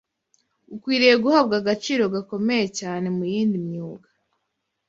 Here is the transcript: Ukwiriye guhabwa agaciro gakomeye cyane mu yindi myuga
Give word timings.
Ukwiriye 0.75 1.15
guhabwa 1.23 1.55
agaciro 1.61 2.03
gakomeye 2.13 2.65
cyane 2.79 3.05
mu 3.15 3.23
yindi 3.31 3.57
myuga 3.67 4.07